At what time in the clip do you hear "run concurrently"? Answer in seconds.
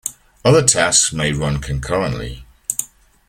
1.31-2.43